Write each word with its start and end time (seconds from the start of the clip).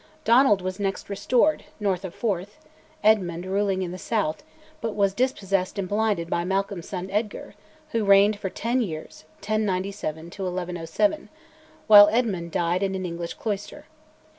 Donald 0.23 0.63
was 0.63 0.79
next 0.79 1.09
restored, 1.11 1.63
north 1.79 2.03
of 2.03 2.15
Forth, 2.15 2.57
Eadmund 3.03 3.45
ruling 3.45 3.83
in 3.83 3.91
the 3.91 3.99
south, 3.99 4.41
but 4.81 4.95
was 4.95 5.13
dispossessed 5.13 5.77
and 5.77 5.87
blinded 5.87 6.27
by 6.27 6.43
Malcolm's 6.43 6.89
son 6.89 7.07
Eadgar, 7.11 7.53
who 7.91 8.03
reigned 8.03 8.39
for 8.39 8.49
ten 8.49 8.81
years 8.81 9.25
(1097 9.45 10.25
1107), 10.35 11.29
while 11.85 12.07
Eadmund 12.09 12.49
died 12.49 12.81
in 12.81 12.95
an 12.95 13.05
English 13.05 13.35
cloister. 13.35 13.85